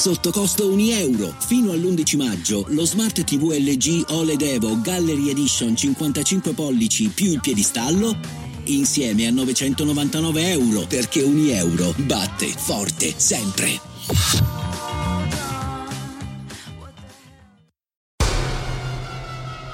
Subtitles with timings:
[0.00, 1.34] sotto costo 1 euro.
[1.40, 7.40] Fino all'11 maggio lo Smart TV LG OLED Evo Gallery Edition 55 pollici più il
[7.40, 8.16] piedistallo
[8.64, 13.88] insieme a 999 euro perché 1 euro batte forte sempre.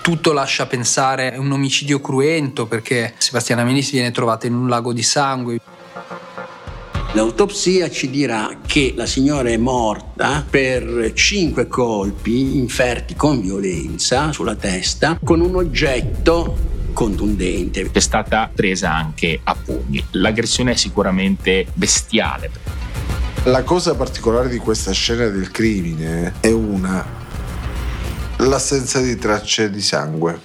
[0.03, 4.93] tutto lascia pensare a un omicidio cruento perché Sebastiana Melis viene trovata in un lago
[4.93, 5.59] di sangue.
[7.17, 14.55] L'autopsia ci dirà che la signora è morta per cinque colpi inferti con violenza sulla
[14.55, 16.59] testa con un oggetto
[16.93, 17.89] contundente.
[17.91, 20.05] È stata presa anche a pugni.
[20.11, 22.51] L'aggressione è sicuramente bestiale.
[23.45, 27.03] La cosa particolare di questa scena del crimine è una
[28.37, 30.39] l'assenza di tracce di sangue.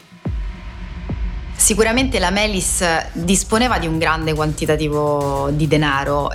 [1.53, 2.81] Sicuramente la Melis
[3.12, 6.31] disponeva di un grande quantitativo di denaro.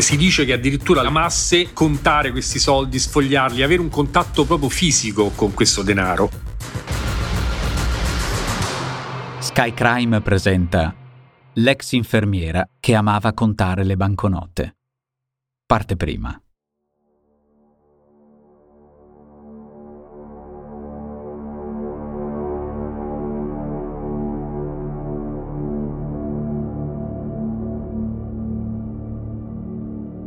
[0.00, 5.30] Si dice che addirittura la masse contare questi soldi, sfogliarli, avere un contatto proprio fisico
[5.30, 6.30] con questo denaro.
[9.38, 10.94] Sky Crime presenta
[11.54, 14.76] L'ex infermiera che amava contare le banconote.
[15.66, 16.40] Parte prima.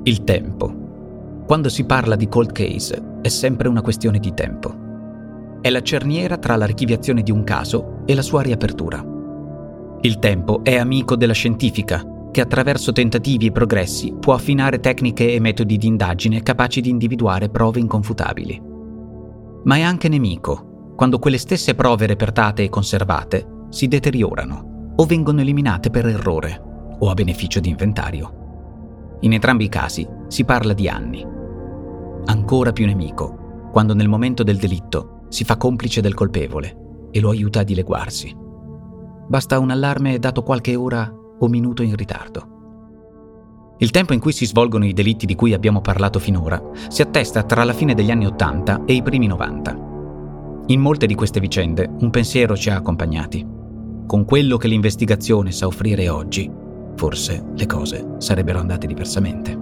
[0.06, 1.44] Il tempo.
[1.48, 5.62] Quando si parla di cold case è sempre una questione di tempo.
[5.62, 9.02] È la cerniera tra l'archiviazione di un caso e la sua riapertura.
[10.02, 15.40] Il tempo è amico della scientifica, che attraverso tentativi e progressi può affinare tecniche e
[15.40, 18.62] metodi di indagine capaci di individuare prove inconfutabili.
[19.64, 25.40] Ma è anche nemico, quando quelle stesse prove repertate e conservate si deteriorano o vengono
[25.40, 26.62] eliminate per errore
[27.00, 28.42] o a beneficio di inventario.
[29.24, 31.26] In entrambi i casi si parla di anni.
[32.26, 37.30] Ancora più nemico, quando nel momento del delitto si fa complice del colpevole e lo
[37.30, 38.36] aiuta a dileguarsi.
[39.28, 42.52] Basta un allarme dato qualche ora o minuto in ritardo.
[43.78, 47.44] Il tempo in cui si svolgono i delitti di cui abbiamo parlato finora si attesta
[47.44, 49.92] tra la fine degli anni Ottanta e i primi 90.
[50.68, 53.46] In molte di queste vicende un pensiero ci ha accompagnati.
[54.06, 56.62] Con quello che l'investigazione sa offrire oggi,
[56.96, 59.58] forse le cose sarebbero andate diversamente.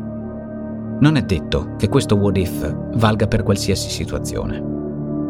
[1.00, 4.80] Non è detto che questo what if valga per qualsiasi situazione.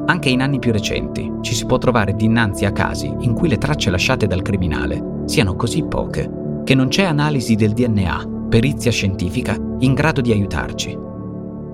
[0.06, 3.58] Anche in anni più recenti ci si può trovare dinanzi a casi in cui le
[3.58, 6.30] tracce lasciate dal criminale siano così poche
[6.64, 10.98] che non c'è analisi del DNA, perizia scientifica, in grado di aiutarci.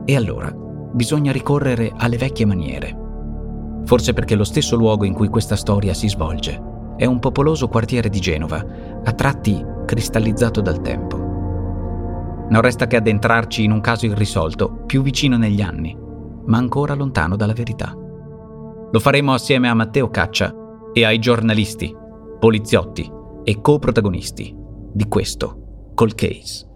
[0.05, 0.53] E allora
[0.93, 2.95] bisogna ricorrere alle vecchie maniere.
[3.85, 6.61] Forse perché lo stesso luogo in cui questa storia si svolge
[6.97, 8.63] è un popoloso quartiere di Genova,
[9.03, 11.15] a tratti cristallizzato dal tempo.
[12.49, 15.97] Non resta che addentrarci in un caso irrisolto, più vicino negli anni,
[16.45, 17.93] ma ancora lontano dalla verità.
[17.93, 20.53] Lo faremo assieme a Matteo Caccia
[20.93, 21.95] e ai giornalisti,
[22.39, 23.09] poliziotti
[23.43, 24.55] e coprotagonisti
[24.93, 26.66] di questo Cold Case.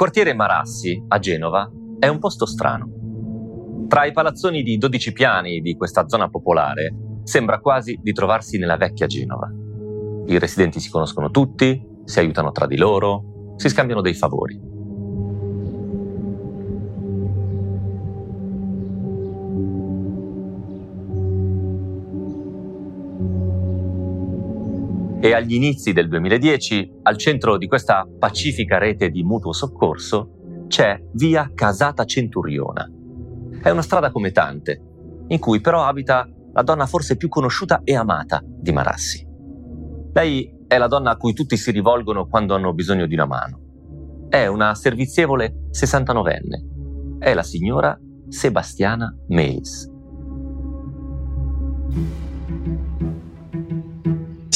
[0.00, 3.86] Quartiere Marassi, a Genova, è un posto strano.
[3.86, 8.78] Tra i palazzoni di 12 piani di questa zona popolare, sembra quasi di trovarsi nella
[8.78, 9.50] vecchia Genova.
[10.26, 14.58] I residenti si conoscono tutti, si aiutano tra di loro, si scambiano dei favori.
[25.22, 30.98] E agli inizi del 2010, al centro di questa pacifica rete di mutuo soccorso, c'è
[31.12, 32.90] via Casata Centuriona.
[33.62, 34.80] È una strada come tante,
[35.28, 39.26] in cui però abita la donna forse più conosciuta e amata di Marassi.
[40.14, 43.60] Lei è la donna a cui tutti si rivolgono quando hanno bisogno di una mano.
[44.30, 47.18] È una servizievole 69enne.
[47.18, 47.94] È la signora
[48.26, 49.86] Sebastiana Meis.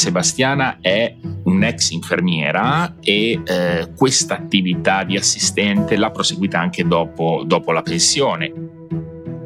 [0.05, 7.73] Sebastiana è un'ex infermiera e eh, questa attività di assistente l'ha proseguita anche dopo, dopo
[7.73, 8.53] la pensione.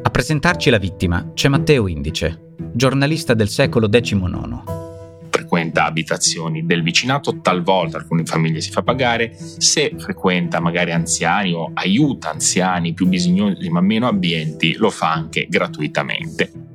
[0.02, 5.28] A presentarci la vittima c'è Matteo Indice, giornalista del secolo XIX.
[5.30, 11.70] Frequenta abitazioni del vicinato, talvolta alcune famiglie si fa pagare, se frequenta magari anziani o
[11.72, 16.67] aiuta anziani più bisognosi ma meno abbienti, lo fa anche gratuitamente.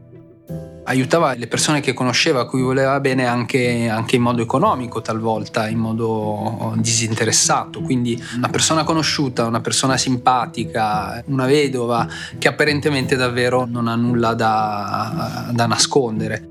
[0.83, 5.67] Aiutava le persone che conosceva, a cui voleva bene anche, anche, in modo economico talvolta,
[5.67, 7.81] in modo disinteressato.
[7.81, 12.07] Quindi una persona conosciuta, una persona simpatica, una vedova
[12.37, 16.47] che apparentemente davvero non ha nulla da, da nascondere.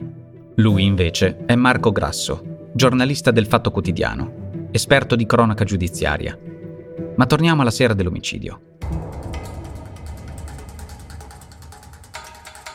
[0.56, 6.38] Lui invece è Marco Grasso, giornalista del Fatto Quotidiano, esperto di cronaca giudiziaria.
[7.16, 8.60] Ma torniamo alla sera dell'omicidio.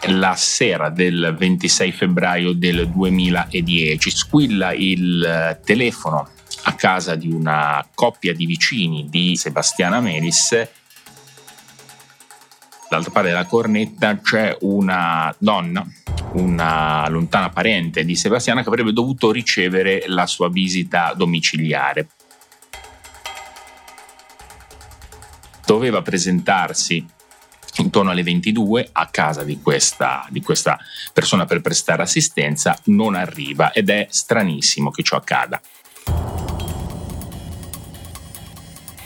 [0.08, 6.30] La sera del 26 febbraio del 2010 squilla il telefono
[6.64, 10.52] a casa di una coppia di vicini di Sebastiana Melis.
[12.90, 15.86] Dall'altra parte della cornetta c'è una donna,
[16.34, 22.08] una lontana parente di Sebastiana che avrebbe dovuto ricevere la sua visita domiciliare.
[25.66, 27.06] Doveva presentarsi
[27.88, 30.78] intorno alle 22 a casa di questa, di questa
[31.14, 35.60] persona per prestare assistenza, non arriva ed è stranissimo che ciò accada.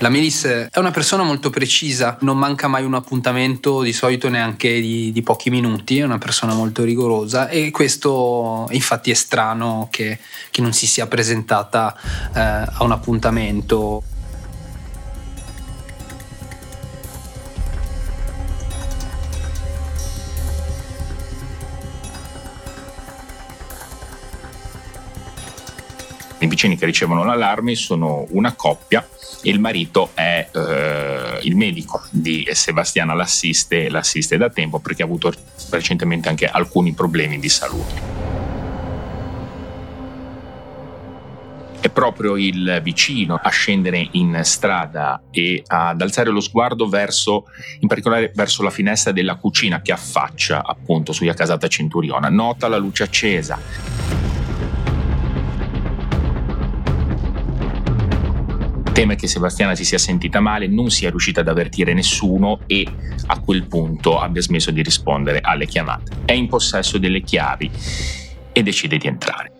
[0.01, 4.81] La Melis è una persona molto precisa, non manca mai un appuntamento, di solito neanche
[4.81, 10.17] di, di, pochi minuti, è una persona molto rigorosa e questo infatti è strano che,
[10.49, 11.95] che non si sia presentata
[12.33, 14.01] eh, a un appuntamento.
[26.41, 29.07] I vicini che ricevono l'allarme sono una coppia
[29.43, 35.05] e il marito è eh, il medico di Sebastiana, l'assiste, l'assiste da tempo perché ha
[35.05, 35.31] avuto
[35.69, 38.19] recentemente anche alcuni problemi di salute.
[41.79, 47.45] È proprio il vicino a scendere in strada e ad alzare lo sguardo verso,
[47.81, 52.29] in particolare verso la finestra della cucina che affaccia appunto su Via Casata Centuriona.
[52.29, 54.30] Nota la luce accesa
[58.91, 62.85] teme che Sebastiana si sia sentita male, non sia riuscita ad avvertire nessuno e
[63.27, 66.11] a quel punto abbia smesso di rispondere alle chiamate.
[66.25, 67.71] È in possesso delle chiavi
[68.51, 69.51] e decide di entrare.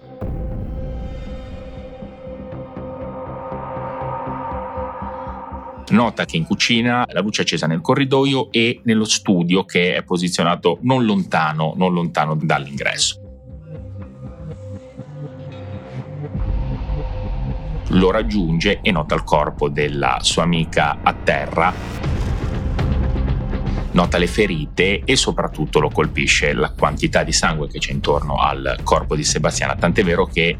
[5.89, 10.03] Nota che in cucina la luce è accesa nel corridoio e nello studio che è
[10.03, 13.20] posizionato non lontano, non lontano dall'ingresso.
[17.91, 21.73] Lo raggiunge e nota il corpo della sua amica a terra.
[23.91, 28.79] Nota le ferite e soprattutto lo colpisce la quantità di sangue che c'è intorno al
[28.83, 30.57] corpo di Sebastiana, tant'è vero che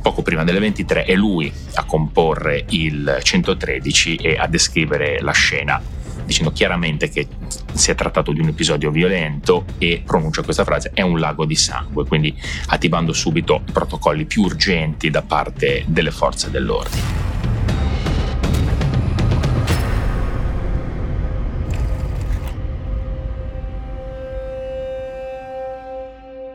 [0.00, 5.82] poco prima delle 23 è lui a comporre il 113 e a descrivere la scena
[6.26, 7.28] dicendo chiaramente che
[7.72, 11.54] si è trattato di un episodio violento e pronuncia questa frase è un lago di
[11.54, 12.36] sangue, quindi
[12.66, 17.24] attivando subito i protocolli più urgenti da parte delle forze dell'ordine.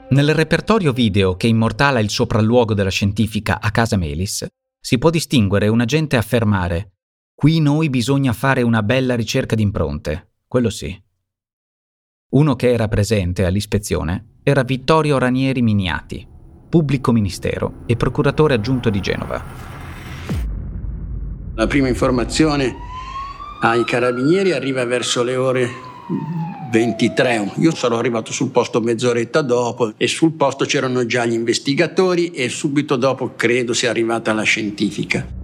[0.09, 4.45] Nel repertorio video che immortala il sopralluogo della scientifica a casa Melis,
[4.77, 6.90] si può distinguere un agente affermare
[7.41, 10.95] Qui noi bisogna fare una bella ricerca di impronte, quello sì.
[12.33, 16.23] Uno che era presente all'ispezione era Vittorio Ranieri Miniati,
[16.69, 19.43] pubblico ministero e procuratore aggiunto di Genova.
[21.55, 22.75] La prima informazione
[23.61, 25.67] ai carabinieri arriva verso le ore
[26.71, 27.53] 23.
[27.55, 32.49] Io sono arrivato sul posto mezz'oretta dopo e sul posto c'erano già gli investigatori e
[32.49, 35.40] subito dopo credo sia arrivata la scientifica.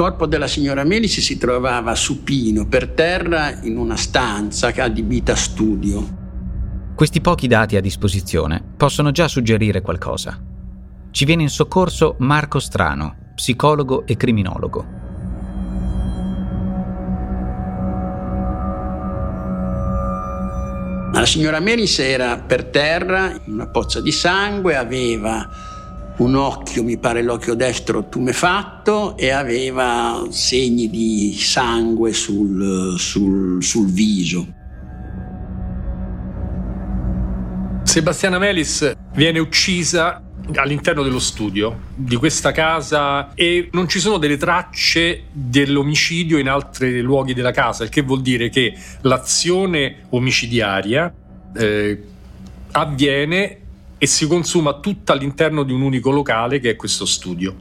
[0.00, 6.16] Corpo della signora Melici si trovava supino per terra in una stanza adibita a studio.
[6.94, 10.42] Questi pochi dati a disposizione possono già suggerire qualcosa.
[11.10, 14.86] Ci viene in soccorso Marco Strano, psicologo e criminologo.
[21.12, 25.46] La signora Melis era per terra, in una pozza di sangue, aveva
[26.20, 33.90] un occhio, mi pare l'occhio destro tumefatto e aveva segni di sangue sul, sul, sul
[33.90, 34.46] viso.
[37.82, 40.22] Sebastiana Melis viene uccisa
[40.54, 47.00] all'interno dello studio di questa casa e non ci sono delle tracce dell'omicidio in altri
[47.00, 51.12] luoghi della casa, il che vuol dire che l'azione omicidiaria
[51.56, 52.02] eh,
[52.72, 53.60] avviene
[54.02, 57.54] e si consuma tutta all'interno di un unico locale che è questo studio.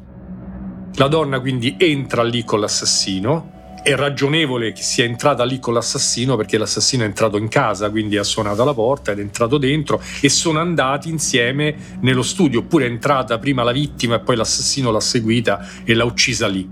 [0.93, 6.37] La donna quindi entra lì con l'assassino, è ragionevole che sia entrata lì con l'assassino
[6.37, 10.01] perché l'assassino è entrato in casa, quindi ha suonato alla porta ed è entrato dentro
[10.21, 14.91] e sono andati insieme nello studio, oppure è entrata prima la vittima e poi l'assassino
[14.91, 16.65] l'ha seguita e l'ha uccisa lì.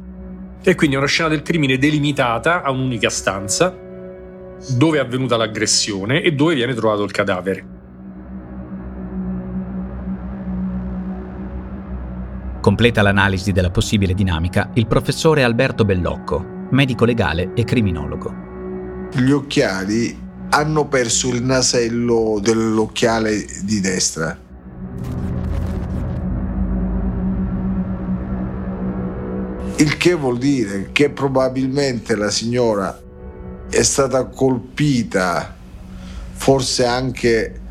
[0.63, 3.77] E quindi è una scena del crimine delimitata a un'unica stanza
[4.77, 7.76] dove è avvenuta l'aggressione e dove viene trovato il cadavere.
[12.67, 19.09] Completa l'analisi della possibile dinamica il professore Alberto Bellocco, medico legale e criminologo.
[19.13, 24.37] Gli occhiali hanno perso il nasello dell'occhiale di destra.
[29.77, 33.01] Il che vuol dire che probabilmente la signora
[33.69, 35.55] è stata colpita
[36.33, 37.61] forse anche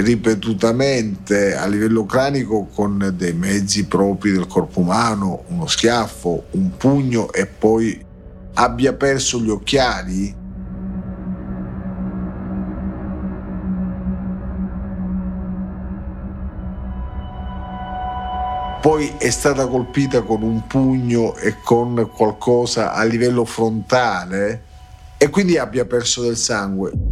[0.00, 7.30] ripetutamente a livello cranico con dei mezzi propri del corpo umano, uno schiaffo, un pugno
[7.32, 8.02] e poi
[8.54, 10.40] abbia perso gli occhiali?
[18.80, 24.64] Poi è stata colpita con un pugno e con qualcosa a livello frontale
[25.18, 27.11] e quindi abbia perso del sangue.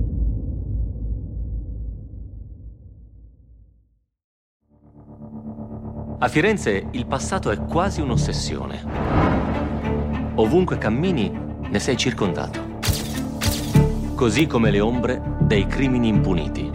[6.22, 8.84] A Firenze il passato è quasi un'ossessione.
[10.34, 11.32] Ovunque cammini
[11.66, 12.78] ne sei circondato.
[14.16, 16.70] Così come le ombre dei crimini impuniti.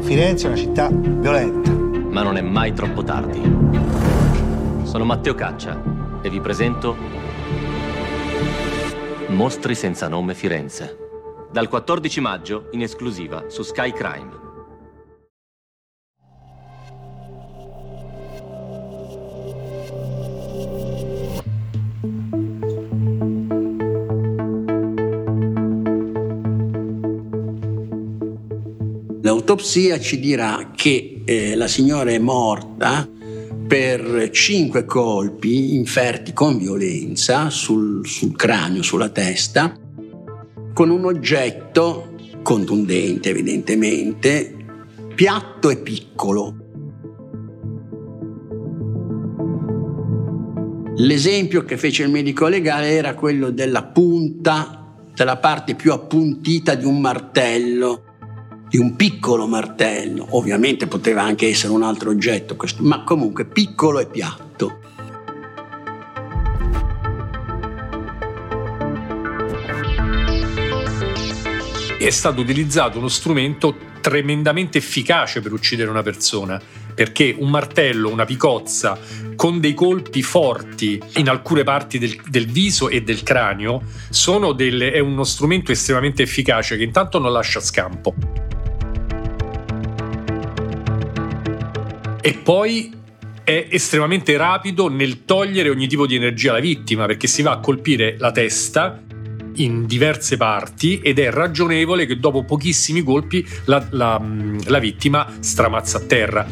[0.00, 1.70] Firenze è una città violenta.
[1.70, 3.40] Ma non è mai troppo tardi.
[4.82, 5.80] Sono Matteo Caccia
[6.22, 6.96] e vi presento
[9.28, 10.96] Mostri senza nome Firenze.
[11.52, 14.49] Dal 14 maggio in esclusiva su Sky Crime.
[29.60, 33.06] L'autopsia ci dirà che eh, la signora è morta
[33.68, 39.78] per cinque colpi inferti con violenza sul, sul cranio, sulla testa,
[40.72, 44.56] con un oggetto contundente evidentemente,
[45.14, 46.54] piatto e piccolo.
[50.96, 56.86] L'esempio che fece il medico legale era quello della punta, della parte più appuntita di
[56.86, 58.04] un martello
[58.70, 64.06] di un piccolo martello, ovviamente poteva anche essere un altro oggetto, ma comunque piccolo e
[64.06, 64.78] piatto.
[71.98, 76.62] È stato utilizzato uno strumento tremendamente efficace per uccidere una persona,
[76.94, 78.96] perché un martello, una picozza
[79.34, 83.82] con dei colpi forti in alcune parti del, del viso e del cranio
[84.54, 88.14] delle, è uno strumento estremamente efficace che intanto non lascia scampo
[92.20, 92.92] e poi
[93.42, 97.58] è estremamente rapido nel togliere ogni tipo di energia alla vittima perché si va a
[97.58, 99.02] colpire la testa
[99.54, 104.22] in diverse parti ed è ragionevole che dopo pochissimi colpi la, la,
[104.66, 106.46] la vittima stramazza a terra.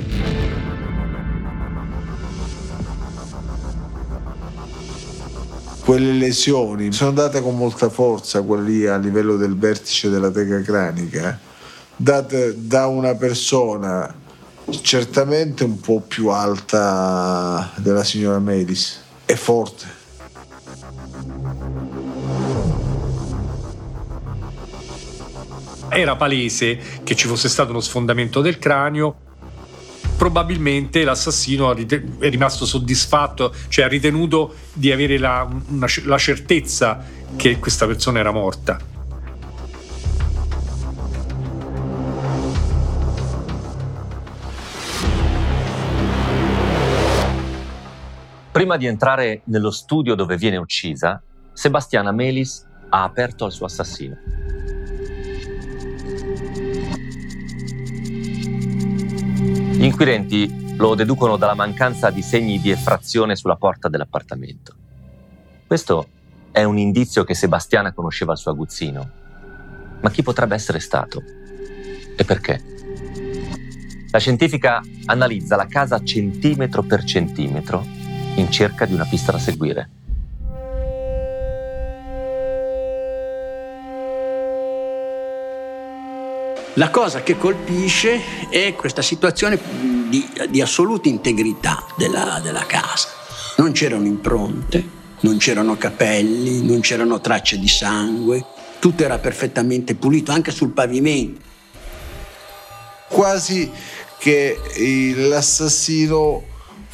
[5.84, 10.60] Quelle lesioni sono andate con molta forza, quelle lì a livello del vertice della teca
[10.60, 11.38] cranica,
[11.96, 14.26] date da una persona
[14.82, 19.96] certamente un po' più alta della signora Melis è forte.
[25.88, 29.26] Era palese che ci fosse stato uno sfondamento del cranio.
[30.16, 37.04] Probabilmente l'assassino è rimasto soddisfatto, cioè ha ritenuto di avere la, una, la certezza
[37.36, 38.87] che questa persona era morta.
[48.58, 51.22] Prima di entrare nello studio dove viene uccisa,
[51.52, 54.16] Sebastiana Melis ha aperto al suo assassino.
[59.74, 64.74] Gli inquirenti lo deducono dalla mancanza di segni di effrazione sulla porta dell'appartamento.
[65.64, 66.08] Questo
[66.50, 69.10] è un indizio che Sebastiana conosceva il suo aguzzino.
[70.00, 71.22] Ma chi potrebbe essere stato?
[72.16, 72.60] E perché?
[74.10, 77.97] La scientifica analizza la casa centimetro per centimetro
[78.40, 79.90] in cerca di una pista da seguire.
[86.74, 89.58] La cosa che colpisce è questa situazione
[90.08, 93.08] di, di assoluta integrità della, della casa.
[93.56, 94.88] Non c'erano impronte,
[95.20, 98.44] non c'erano capelli, non c'erano tracce di sangue,
[98.78, 101.40] tutto era perfettamente pulito, anche sul pavimento.
[103.08, 103.68] Quasi
[104.18, 104.56] che
[105.16, 106.44] l'assassino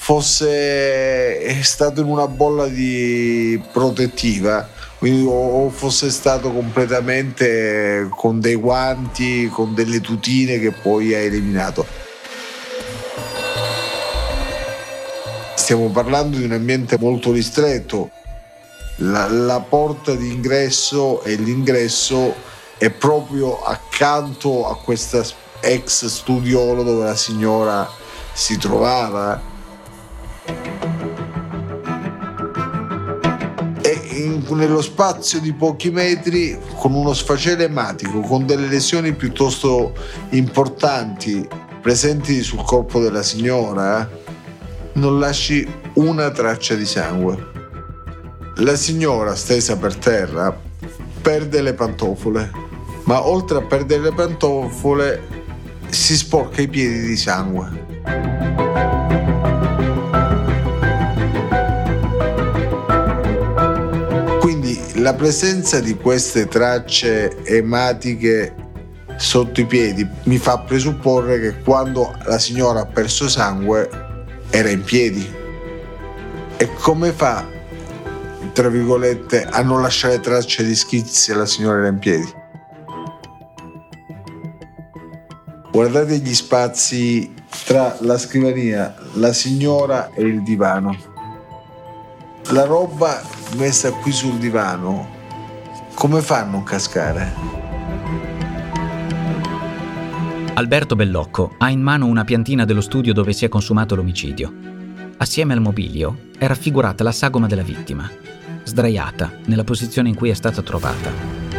[0.05, 4.69] fosse stato in una bolla di protettiva
[5.01, 11.87] o fosse stato completamente con dei guanti, con delle tutine che poi ha eliminato.
[15.55, 18.11] Stiamo parlando di un ambiente molto ristretto,
[18.97, 22.35] la, la porta d'ingresso e l'ingresso
[22.77, 25.25] è proprio accanto a questa
[25.61, 27.89] ex studiolo dove la signora
[28.35, 29.53] si trovava
[34.51, 39.95] nello spazio di pochi metri con uno sfacelo ematico, con delle lesioni piuttosto
[40.31, 41.47] importanti
[41.81, 44.09] presenti sul corpo della signora,
[44.95, 47.53] non lasci una traccia di sangue.
[48.57, 50.57] La signora, stesa per terra,
[51.21, 52.51] perde le pantofole,
[53.05, 55.23] ma oltre a perdere le pantofole
[55.89, 57.84] si sporca i piedi di sangue.
[65.05, 68.55] La presenza di queste tracce ematiche
[69.19, 73.91] sotto i piedi mi fa presupporre che quando la signora ha perso sangue
[74.49, 75.31] era in piedi.
[76.57, 77.47] E come fa,
[78.55, 82.33] tra virgolette, a non lasciare tracce di schizzi se la signora era in piedi?
[85.71, 87.31] Guardate gli spazi
[87.67, 90.97] tra la scrivania, la signora e il divano.
[92.53, 95.09] La roba messa qui sul divano,
[95.95, 97.33] come fa a non cascare?
[100.55, 104.53] Alberto Bellocco ha in mano una piantina dello studio dove si è consumato l'omicidio.
[105.17, 108.09] Assieme al mobilio è raffigurata la sagoma della vittima,
[108.63, 111.11] sdraiata nella posizione in cui è stata trovata.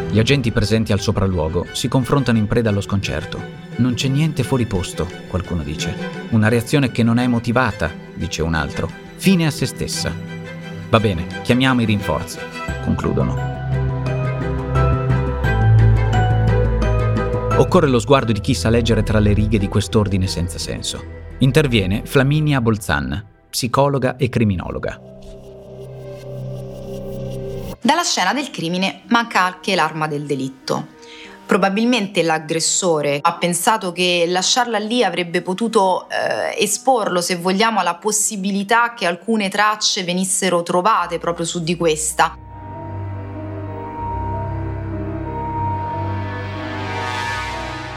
[0.10, 3.42] Gli agenti presenti al sopralluogo si confrontano in preda allo sconcerto.
[3.78, 5.94] Non c'è niente fuori posto, qualcuno dice.
[6.30, 8.90] Una reazione che non è motivata, dice un altro.
[9.16, 10.35] Fine a se stessa.
[10.90, 12.40] Va bene, chiamiamo i rinforzi,
[12.84, 13.54] concludono.
[17.58, 21.04] Occorre lo sguardo di chi sa leggere tra le righe di quest'ordine senza senso.
[21.40, 25.00] Interviene Flaminia Bolzan, psicologa e criminologa.
[27.82, 30.88] Dalla scena del crimine manca anche l'arma del delitto.
[31.46, 38.94] Probabilmente l'aggressore ha pensato che lasciarla lì avrebbe potuto eh, esporlo, se vogliamo, alla possibilità
[38.96, 42.36] che alcune tracce venissero trovate proprio su di questa.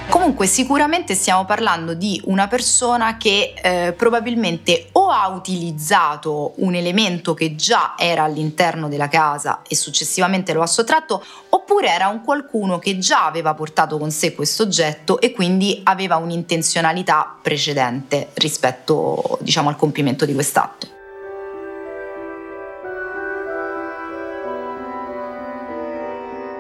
[0.09, 7.55] Comunque sicuramente stiamo parlando di una persona che eh, probabilmente ha utilizzato un elemento che
[7.55, 12.99] già era all'interno della casa e successivamente lo ha sottratto, oppure era un qualcuno che
[12.99, 19.77] già aveva portato con sé questo oggetto e quindi aveva un'intenzionalità precedente rispetto diciamo, al
[19.77, 20.87] compimento di quest'atto.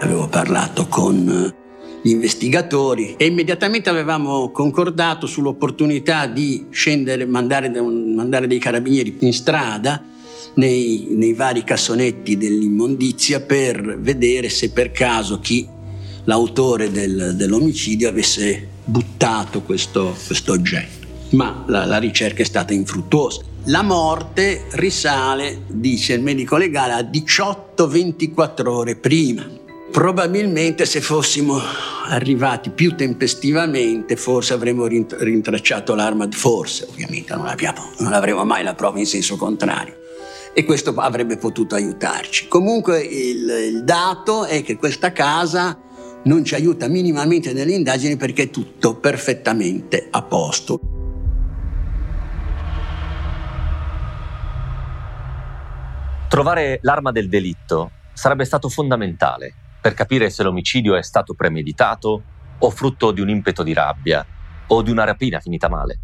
[0.00, 1.66] Avevo parlato con
[2.02, 10.02] gli investigatori e immediatamente avevamo concordato sull'opportunità di scendere, mandare, mandare dei carabinieri in strada
[10.54, 15.66] nei, nei, vari cassonetti dell'immondizia per vedere se per caso chi,
[16.24, 21.06] l'autore del, dell'omicidio, avesse buttato questo, questo oggetto.
[21.30, 23.42] Ma la, la ricerca è stata infruttuosa.
[23.64, 29.46] La morte risale, dice il medico legale, a 18-24 ore prima.
[29.90, 31.58] Probabilmente se fossimo
[32.08, 38.74] arrivati più tempestivamente forse avremmo rintracciato l'arma, forse ovviamente non, abbiamo, non avremo mai la
[38.74, 39.96] prova in senso contrario
[40.52, 42.48] e questo avrebbe potuto aiutarci.
[42.48, 45.78] Comunque il, il dato è che questa casa
[46.24, 50.80] non ci aiuta minimamente nelle indagini perché è tutto perfettamente a posto.
[56.28, 59.54] Trovare l'arma del delitto sarebbe stato fondamentale
[59.88, 62.22] per capire se l'omicidio è stato premeditato
[62.58, 64.22] o frutto di un impeto di rabbia
[64.66, 65.98] o di una rapina finita male.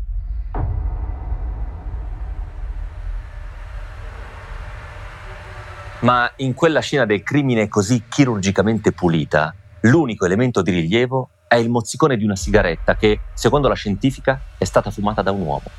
[6.01, 11.69] Ma in quella scena del crimine così chirurgicamente pulita, l'unico elemento di rilievo è il
[11.69, 15.71] mozzicone di una sigaretta che, secondo la scientifica, è stata fumata da un uomo.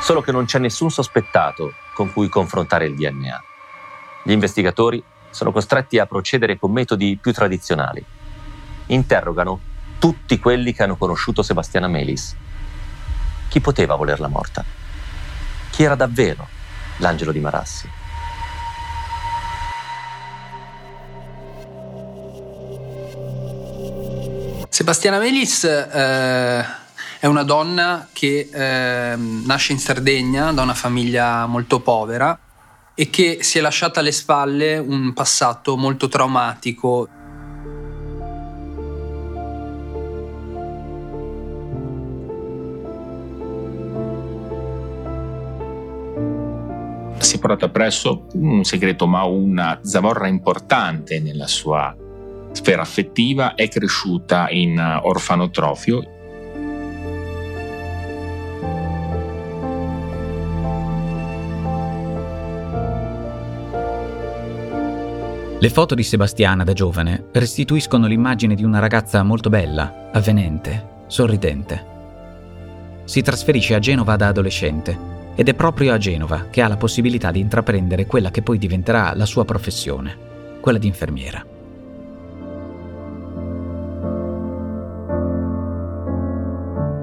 [0.00, 3.42] Solo che non c'è nessun sospettato con cui confrontare il DNA.
[4.22, 8.02] Gli investigatori sono costretti a procedere con metodi più tradizionali.
[8.86, 9.60] Interrogano
[9.98, 12.34] tutti quelli che hanno conosciuto Sebastiana Melis.
[13.50, 14.64] chi poteva volerla morta?
[15.68, 16.48] Chi era davvero
[16.96, 17.90] l'angelo di Marassi?
[24.70, 26.64] Sebastiana Melis eh,
[27.20, 32.36] è una donna che eh, nasce in Sardegna da una famiglia molto povera
[32.94, 37.08] e che si è lasciata alle spalle un passato molto traumatico.
[47.18, 51.94] Si è portato appresso un segreto, ma una zavorra importante nella sua
[52.52, 53.54] sfera affettiva.
[53.54, 56.16] È cresciuta in orfanotrofio
[65.62, 71.84] Le foto di Sebastiana da giovane restituiscono l'immagine di una ragazza molto bella, avvenente, sorridente.
[73.04, 74.96] Si trasferisce a Genova da adolescente
[75.34, 79.12] ed è proprio a Genova che ha la possibilità di intraprendere quella che poi diventerà
[79.14, 80.16] la sua professione,
[80.62, 81.44] quella di infermiera.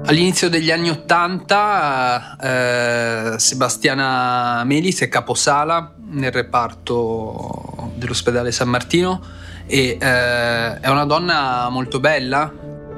[0.04, 9.20] All'inizio degli anni Ottanta eh, Sebastiana Melis è caposala nel reparto dell'ospedale San Martino
[9.66, 12.52] e eh, è una donna molto bella,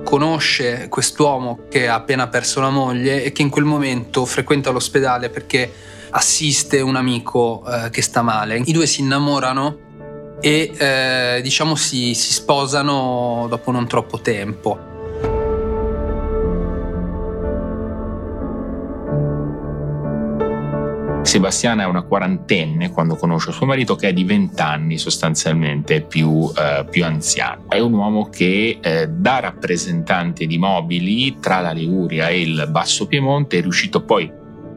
[0.05, 5.31] conosce quest'uomo che ha appena perso la moglie e che in quel momento frequenta l'ospedale
[5.31, 5.73] perché
[6.11, 8.63] assiste un amico eh, che sta male.
[8.65, 9.89] I due si innamorano
[10.41, 14.90] e eh, diciamo si, si sposano dopo non troppo tempo.
[21.31, 26.51] Sebastiana è una quarantenne quando conosce suo marito che è di 20 anni sostanzialmente più,
[26.59, 27.67] eh, più anziano.
[27.69, 33.07] È un uomo che eh, da rappresentante di mobili tra la Liguria e il Basso
[33.07, 34.29] Piemonte è riuscito poi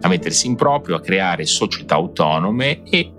[0.01, 3.11] a mettersi in proprio, a creare società autonome e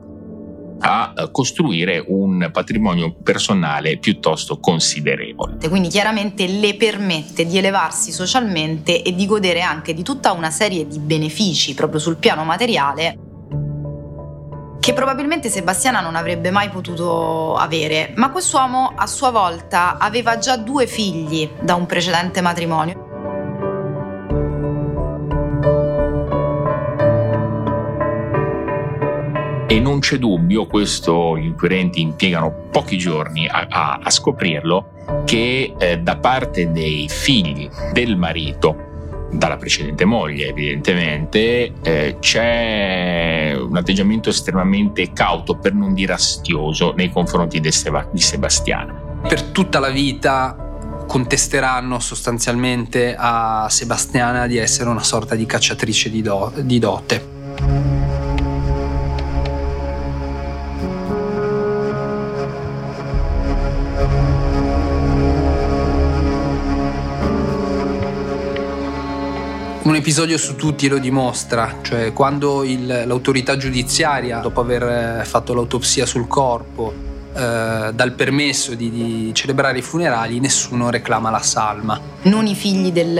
[0.85, 5.57] a eh, costruire un patrimonio personale piuttosto considerevole.
[5.68, 10.87] Quindi chiaramente le permette di elevarsi socialmente e di godere anche di tutta una serie
[10.87, 13.18] di benefici proprio sul piano materiale
[14.85, 20.59] che probabilmente Sebastiana non avrebbe mai potuto avere, ma quest'uomo a sua volta aveva già
[20.59, 23.13] due figli da un precedente matrimonio.
[29.75, 35.75] E non c'è dubbio, questo gli inquirenti impiegano pochi giorni a, a, a scoprirlo, che
[35.77, 44.29] eh, da parte dei figli del marito dalla precedente moglie evidentemente, eh, c'è un atteggiamento
[44.29, 48.93] estremamente cauto, per non dire astioso, nei confronti di, Seba- di Sebastiana.
[49.27, 50.57] Per tutta la vita
[51.05, 57.34] contesteranno sostanzialmente a Sebastiana di essere una sorta di cacciatrice di, do- di dote.
[70.05, 76.05] Episodio su tutti lo dimostra, cioè quando il, l'autorità giudiziaria, dopo aver eh, fatto l'autopsia
[76.05, 76.93] sul corpo,
[77.33, 81.99] eh, dà il permesso di, di, celebrare i funerali, nessuno reclama la salma.
[82.25, 83.14] Non i figli del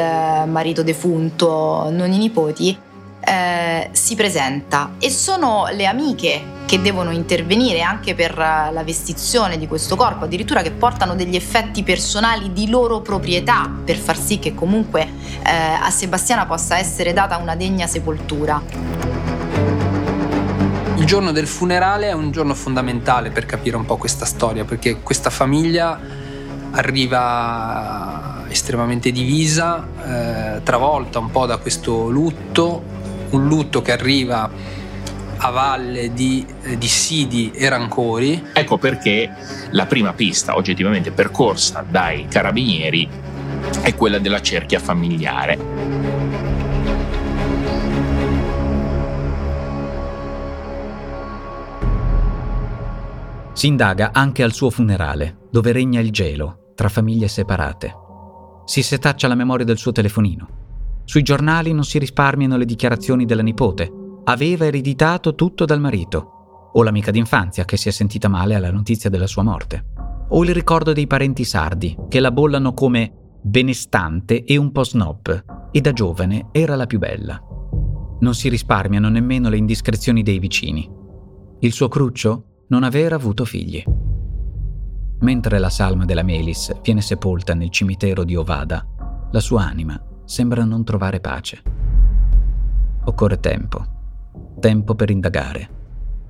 [0.47, 2.77] marito defunto, non i nipoti,
[3.19, 9.67] eh, si presenta e sono le amiche che devono intervenire anche per la vestizione di
[9.67, 14.55] questo corpo, addirittura che portano degli effetti personali di loro proprietà per far sì che
[14.55, 15.03] comunque
[15.45, 18.63] eh, a Sebastiana possa essere data una degna sepoltura.
[20.97, 25.01] Il giorno del funerale è un giorno fondamentale per capire un po' questa storia, perché
[25.01, 26.01] questa famiglia
[26.71, 29.87] arriva estremamente divisa,
[30.57, 32.83] eh, travolta un po' da questo lutto,
[33.31, 34.49] un lutto che arriva
[35.45, 38.43] a valle di eh, dissidi e rancori.
[38.55, 39.31] Ecco perché
[39.73, 43.07] la prima pista oggettivamente percorsa dai carabinieri
[43.83, 45.59] è quella della cerchia familiare.
[53.53, 57.95] Si indaga anche al suo funerale, dove regna il gelo tra famiglie separate.
[58.65, 60.49] Si setaccia la memoria del suo telefonino.
[61.05, 64.04] Sui giornali non si risparmiano le dichiarazioni della nipote.
[64.27, 66.71] Aveva ereditato tutto dal marito.
[66.73, 69.93] O l'amica d'infanzia che si è sentita male alla notizia della sua morte.
[70.31, 75.69] O il ricordo dei parenti sardi che la bollano come benestante e un po' snob.
[75.71, 77.39] E da giovane era la più bella.
[78.21, 80.91] Non si risparmiano nemmeno le indiscrezioni dei vicini.
[81.61, 82.65] Il suo cruccio?
[82.69, 83.85] Non aver avuto figli.
[85.21, 88.87] Mentre la salma della Melis viene sepolta nel cimitero di Ovada,
[89.31, 91.63] la sua anima sembra non trovare pace.
[93.05, 93.94] Occorre tempo.
[94.65, 95.69] Tempo per indagare,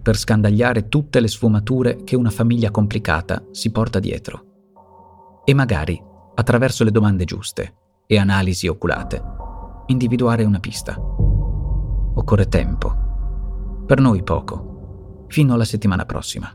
[0.02, 5.42] per scandagliare tutte le sfumature che una famiglia complicata si porta dietro.
[5.44, 6.02] E magari,
[6.34, 7.76] attraverso le domande giuste
[8.08, 9.22] e analisi oculate,
[9.86, 10.98] individuare una pista.
[10.98, 13.84] Occorre tempo.
[13.86, 15.26] Per noi poco.
[15.28, 16.52] Fino alla settimana prossima.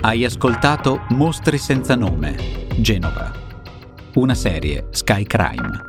[0.00, 2.34] Hai ascoltato Mostri senza nome,
[2.80, 3.44] Genova.
[4.16, 5.84] Una serie Sky Crime.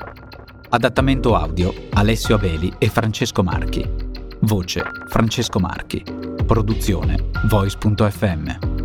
[0.68, 3.90] Adattamento audio Alessio Aveli e Francesco Marchi.
[4.42, 6.04] Voce Francesco Marchi.
[6.46, 8.77] Produzione Voice.fm.